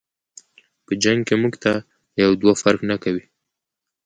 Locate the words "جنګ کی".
1.03-1.35